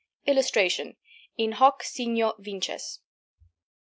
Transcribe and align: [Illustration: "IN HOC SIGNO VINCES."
[Illustration: 0.25 0.95
"IN 1.37 1.51
HOC 1.51 1.83
SIGNO 1.83 2.33
VINCES." 2.39 3.01